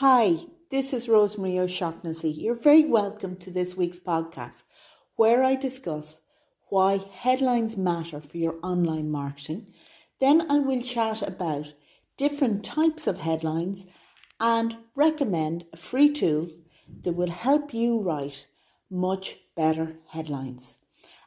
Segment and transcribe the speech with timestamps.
[0.00, 0.36] Hi,
[0.70, 2.30] this is Rosemary O'Shaughnessy.
[2.30, 4.62] You're very welcome to this week's podcast,
[5.16, 6.20] where I discuss
[6.70, 9.74] why headlines matter for your online marketing.
[10.18, 11.74] Then I will chat about
[12.16, 13.84] different types of headlines
[14.40, 16.48] and recommend a free tool
[17.02, 18.46] that will help you write
[18.90, 20.80] much better headlines.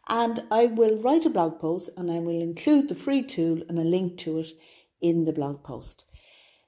[0.10, 3.78] And I will write a blog post and I will include the free tool and
[3.78, 4.48] a link to it
[5.00, 6.06] in the blog post.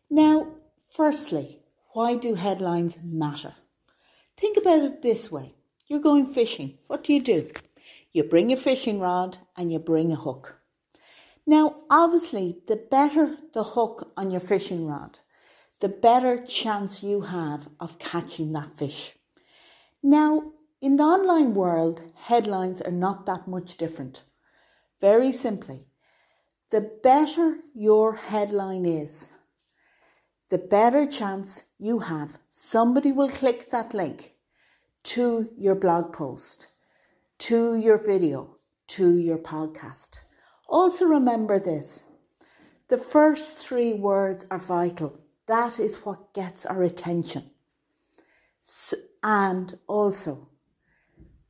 [0.07, 0.51] Now,
[0.87, 1.63] firstly,
[1.95, 3.53] why do headlines matter?
[4.35, 5.55] Think about it this way
[5.87, 6.77] you're going fishing.
[6.87, 7.49] What do you do?
[8.11, 10.59] You bring a fishing rod and you bring a hook.
[11.47, 15.19] Now, obviously, the better the hook on your fishing rod,
[15.79, 19.15] the better chance you have of catching that fish.
[20.03, 24.23] Now, in the online world, headlines are not that much different.
[24.99, 25.87] Very simply,
[26.71, 29.31] the better your headline is,
[30.49, 34.33] the better chance you have somebody will click that link
[35.03, 36.67] to your blog post,
[37.37, 38.57] to your video,
[38.87, 40.19] to your podcast.
[40.67, 42.07] Also, remember this
[42.87, 45.19] the first three words are vital.
[45.47, 47.49] That is what gets our attention.
[48.63, 50.49] So, and also,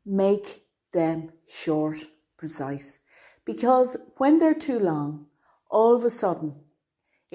[0.05, 1.97] make them short,
[2.37, 2.99] precise.
[3.45, 5.27] Because when they're too long,
[5.69, 6.55] all of a sudden,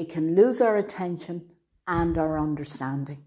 [0.01, 1.51] it can lose our attention
[1.87, 3.23] and our understanding.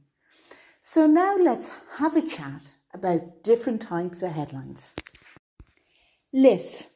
[0.81, 2.61] So now let's have a chat
[2.93, 4.95] about different types of headlines.
[6.33, 6.87] Lists.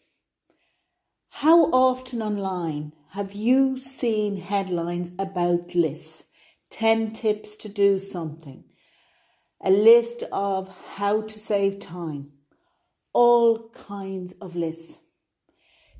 [1.29, 6.23] How often online have you seen headlines about lists?
[6.71, 8.63] 10 tips to do something,
[9.63, 12.31] a list of how to save time,
[13.13, 14.99] all kinds of lists.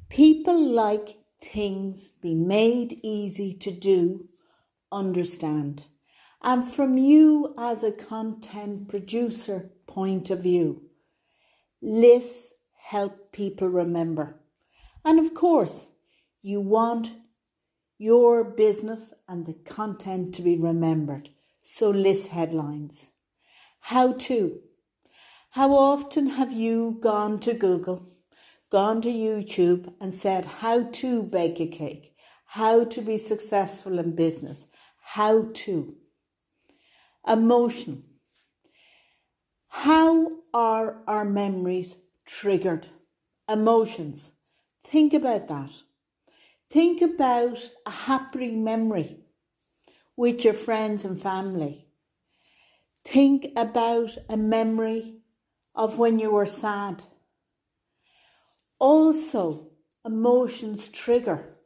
[0.09, 4.30] People like things be made easy to do
[4.91, 5.88] understand.
[6.41, 10.83] And from you as a content producer point of view,
[11.81, 14.39] lists help people remember.
[15.03, 15.87] And of course,
[16.42, 17.11] you want
[17.97, 21.30] your business and the content to be remembered.
[21.64, 23.11] So list headlines.
[23.80, 24.59] How to.
[25.52, 28.05] How often have you gone to Google,
[28.70, 34.16] gone to YouTube and said how to bake a cake, how to be successful in
[34.16, 34.67] business,
[35.02, 35.95] how to.
[37.27, 38.04] Emotion.
[39.70, 42.88] How are our memories triggered?
[43.50, 44.32] Emotions.
[44.83, 45.72] Think about that.
[46.70, 49.20] Think about a happy memory
[50.16, 51.88] with your friends and family.
[53.06, 55.20] Think about a memory
[55.76, 57.04] of when you were sad.
[58.80, 59.71] Also,
[60.05, 61.58] emotions trigger.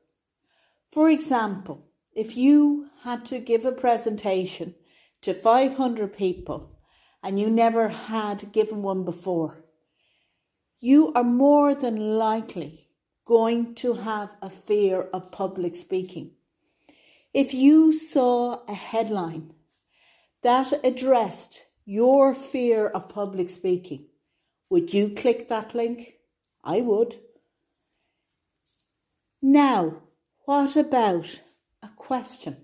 [0.91, 4.75] For example, if you had to give a presentation
[5.21, 6.79] to 500 people
[7.23, 9.63] and you never had given one before,
[10.79, 12.87] you are more than likely
[13.25, 16.31] going to have a fear of public speaking.
[17.33, 19.53] If you saw a headline
[20.41, 24.07] that addressed your fear of public speaking,
[24.69, 26.15] would you click that link?
[26.63, 27.19] I would.
[29.41, 30.03] Now,
[30.45, 31.41] what about
[31.81, 32.57] a question.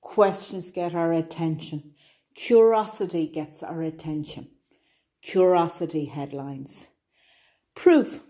[0.00, 1.94] Questions get our attention.
[2.34, 4.48] Curiosity gets our attention.
[5.22, 6.88] Curiosity headlines.
[7.74, 8.22] Proof.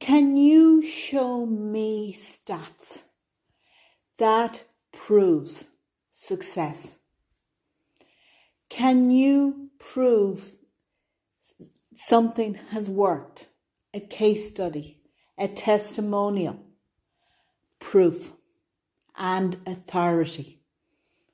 [0.00, 3.04] Can you show me stats
[4.18, 5.70] that proves
[6.10, 6.98] success?
[8.68, 10.56] Can you prove
[11.96, 13.48] something has worked?
[13.94, 15.00] A case study,
[15.38, 16.62] a testimonial,
[17.78, 18.32] proof,
[19.16, 20.60] and authority.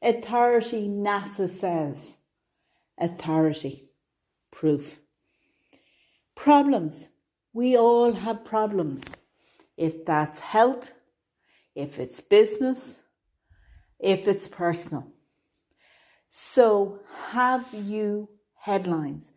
[0.00, 2.19] Authority, NASA says.
[2.99, 3.91] Authority,
[4.50, 5.00] proof.
[6.34, 7.09] Problems.
[7.53, 9.03] We all have problems.
[9.77, 10.93] If that's health,
[11.75, 13.00] if it's business,
[13.99, 15.08] if it's personal.
[16.31, 17.00] So,
[17.31, 19.31] have you headlines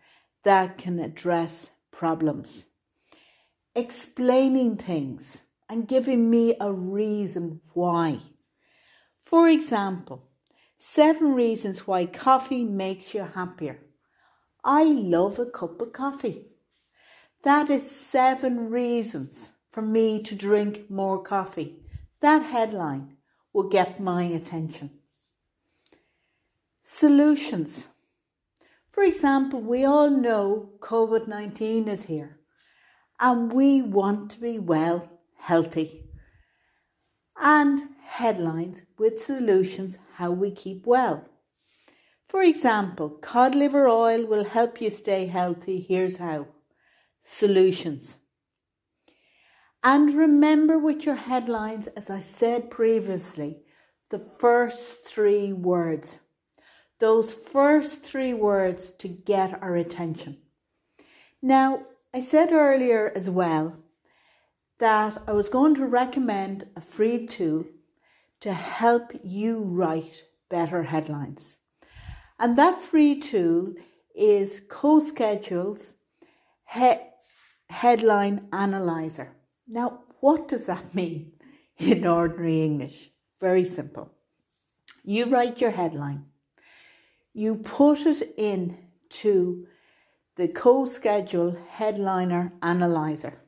[0.45, 2.67] that can address problems?
[3.75, 8.19] Explaining things and giving me a reason why.
[9.21, 10.29] For example,
[10.77, 13.79] seven reasons why coffee makes you happier.
[14.63, 16.45] I love a cup of coffee.
[17.43, 21.81] That is seven reasons for me to drink more coffee.
[22.21, 23.17] That headline
[23.51, 24.91] will get my attention.
[26.81, 27.87] Solutions.
[28.95, 32.39] For example, we all know COVID 19 is here
[33.19, 36.05] and we want to be well healthy.
[37.37, 41.27] and headlines with solutions how we keep well.
[42.29, 45.81] For example, cod liver oil will help you stay healthy.
[45.81, 46.47] Here's how.
[47.21, 48.19] Solutions.
[49.83, 53.63] And remember with your headlines, as I said previously,
[54.09, 56.21] the first three words.
[56.99, 60.37] Those first three words to get our attention.
[61.41, 63.77] Now, I said earlier as well
[64.79, 67.65] that I was going to recommend a free tool
[68.41, 71.57] to help you write better headlines.
[72.39, 73.73] And that free tool
[74.15, 75.93] is CoSchedule's
[76.73, 77.09] he-
[77.69, 79.35] Headline Analyzer.
[79.67, 81.33] Now, what does that mean
[81.77, 83.11] in ordinary English?
[83.39, 84.11] Very simple.
[85.03, 86.25] You write your headline,
[87.35, 88.77] you put it in
[89.09, 89.67] to
[90.37, 93.41] the CoSchedule Headliner Analyzer,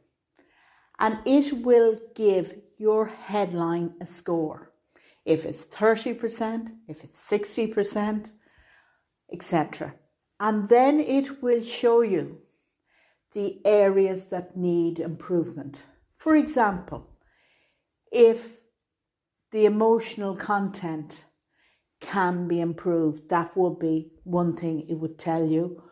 [1.00, 4.74] and it will give your headline a score.
[5.24, 8.32] If it's 30%, if it's 60%,
[9.32, 9.96] etc.
[10.38, 12.42] And then it will show you
[13.32, 15.78] the areas that need improvement.
[16.18, 17.08] For example,
[18.12, 18.58] if
[19.52, 21.26] the emotional content
[22.00, 25.84] can be improved, that would be one thing it would tell you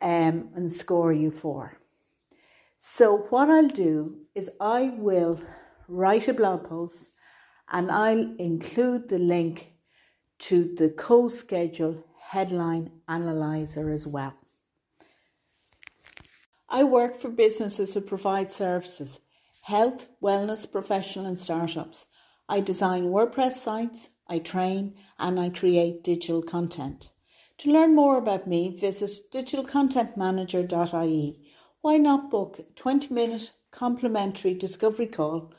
[0.00, 1.78] um, and score you for.
[2.78, 5.40] So, what I'll do is I will
[5.88, 7.10] write a blog post
[7.70, 9.72] and I'll include the link
[10.38, 14.34] to the CoSchedule headline analyzer as well.
[16.68, 19.20] I work for businesses who provide services
[19.62, 22.06] health, wellness, professional, and startups.
[22.48, 27.10] I design WordPress sites, I train, and I create digital content.
[27.58, 31.40] To learn more about me, visit digitalcontentmanager.ie.
[31.80, 35.52] Why not book a 20 minute complimentary discovery call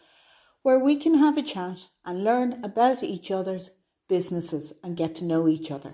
[0.64, 3.72] where we can have a chat and learn about each other's
[4.08, 5.94] businesses and get to know each other.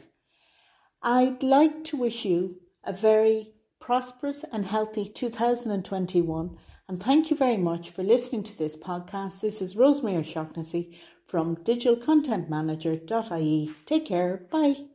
[1.01, 6.57] I'd like to wish you a very prosperous and healthy 2021
[6.93, 9.41] and thank you very much for listening to this podcast.
[9.41, 10.95] This is Rosemary O'Shaughnessy
[11.25, 13.71] from digitalcontentmanager.ie.
[13.87, 14.45] Take care.
[14.51, 14.92] Bye.